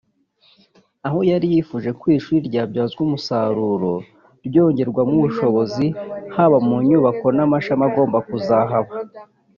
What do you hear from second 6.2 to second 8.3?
haba mu nyubako n’amashami agomba